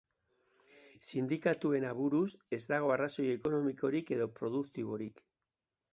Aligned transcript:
Sindikatuen 1.07 1.85
aburuz, 1.91 2.31
ez 2.59 2.61
dago 2.73 2.91
arrazoi 2.95 3.29
ekonomikorik 3.37 4.13
edo 4.17 4.31
produktiborik. 4.41 5.27